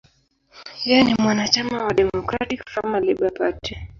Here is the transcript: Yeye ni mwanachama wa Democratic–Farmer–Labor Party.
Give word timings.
Yeye 0.87 1.01
ni 1.03 1.13
mwanachama 1.21 1.75
wa 1.85 1.93
Democratic–Farmer–Labor 1.99 3.31
Party. 3.37 3.73